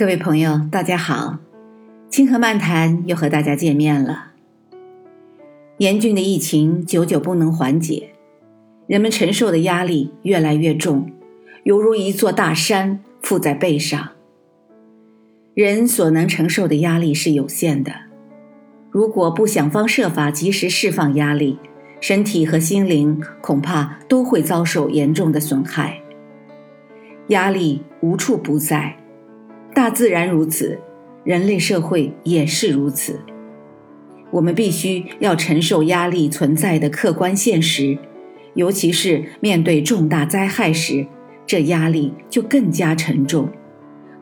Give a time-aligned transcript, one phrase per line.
[0.00, 1.40] 各位朋友，大家好，
[2.08, 4.28] 清河漫谈又和大家见面了。
[5.76, 8.14] 严峻的疫情久久不能缓解，
[8.86, 11.10] 人们承受的压力越来越重，
[11.64, 14.12] 犹如一座大山负在背上。
[15.52, 17.92] 人所能承受的压力是有限的，
[18.90, 21.58] 如果不想方设法及时释放压力，
[22.00, 26.00] 身体和心灵恐怕都会遭受严重的损害。
[27.28, 28.96] 压力无处不在，
[29.74, 30.78] 大自然如此，
[31.24, 33.20] 人类社会也是如此。
[34.30, 37.98] 我们必须要承受压力存在的客观现实，
[38.54, 41.06] 尤其是面对重大灾害时，
[41.46, 43.48] 这压力就更加沉重。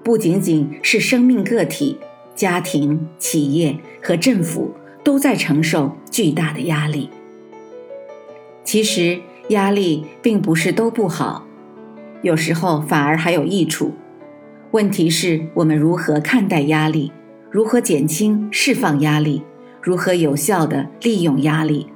[0.03, 1.99] 不仅仅是生命个体、
[2.35, 4.73] 家庭、企业和政府
[5.05, 7.11] 都在承受巨大的压力。
[8.65, 11.47] 其实压力并不是都不好，
[12.23, 13.93] 有时候反而还有益处。
[14.71, 17.11] 问题是我们如何看待压力，
[17.51, 19.43] 如何减轻、释放压力，
[19.81, 21.87] 如何有效地利用压力。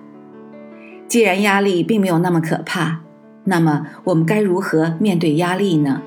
[1.07, 3.01] 既然压力并没有那么可怕，
[3.45, 6.01] 那么我们该如何面对压力呢？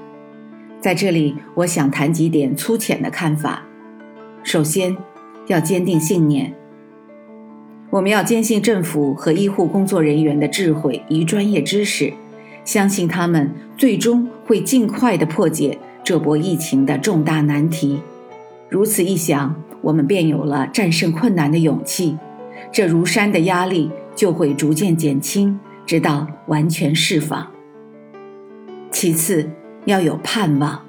[0.82, 3.64] 在这里，我想谈几点粗浅的看法。
[4.42, 4.98] 首先，
[5.46, 6.56] 要坚定信念。
[7.92, 12.12] 我们要坚信政府和医护工作人员的智慧与专业知识，
[12.64, 18.00] 相信他们最终会尽快地破解这波疫情的重大难题。
[18.70, 22.16] 如此一想，我们便有了战胜困难的勇气，
[22.72, 27.48] 这如山的压力就会逐渐减轻，直到完全释放。
[28.92, 29.50] 其次，
[29.86, 30.86] 要有盼望，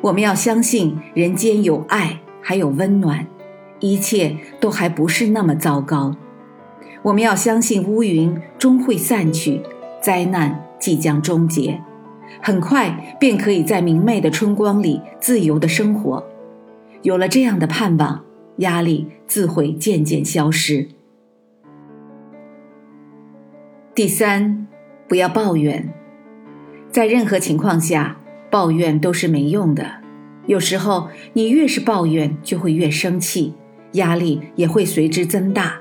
[0.00, 3.26] 我们要相信人间有爱，还有温暖。
[3.80, 6.16] 一切都还不是那么糟糕，
[7.02, 9.60] 我们要相信乌云终会散去，
[10.00, 11.82] 灾难即将终结，
[12.42, 16.24] 很快便可以在明媚的春光里自由的生活。
[17.02, 18.24] 有了这样的盼望，
[18.58, 20.88] 压力自会渐渐消失。
[23.94, 24.66] 第三，
[25.06, 25.92] 不要抱怨，
[26.90, 28.16] 在任何情况下，
[28.50, 29.84] 抱怨都是没用的。
[30.46, 33.54] 有时候，你越是抱怨，就会越生气。
[33.92, 35.76] 压力也会随之增大，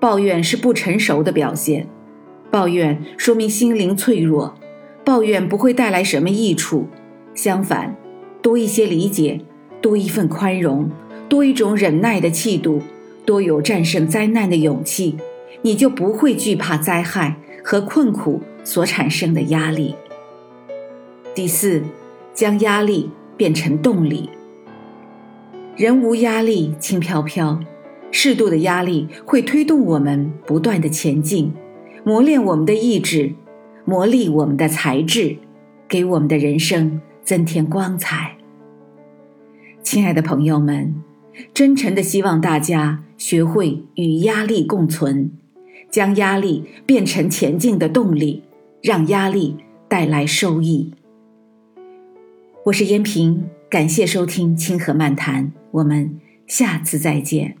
[0.00, 1.86] 抱怨是不成熟的表现，
[2.50, 4.52] 抱怨说明心灵脆弱，
[5.06, 6.88] 抱怨不会带来什么益处，
[7.32, 7.94] 相反，
[8.42, 9.40] 多一些理解，
[9.80, 10.90] 多一份宽容，
[11.28, 12.82] 多一种忍耐的气度，
[13.24, 15.16] 多有战胜灾难的勇气，
[15.62, 19.94] 你就不会惧怕灾害和困苦所产生的压力。
[21.36, 21.84] 第四，
[22.34, 24.28] 将压力变成动力。
[25.76, 27.60] 人无压力，轻飘飘；
[28.10, 31.54] 适度的压力会推动我们不断的前进，
[32.02, 33.32] 磨练我们的意志，
[33.88, 35.36] 磨砺我们的才智，
[35.88, 38.36] 给我们的人生增添光彩。
[39.82, 40.94] 亲爱的朋友们，
[41.54, 45.30] 真诚的希望大家学会与压力共存，
[45.88, 48.42] 将压力变成前进的动力，
[48.82, 49.56] 让压力
[49.88, 50.92] 带来收益。
[52.64, 53.48] 我是燕平。
[53.68, 57.56] 感谢收听《清河漫谈》，我们下次再见。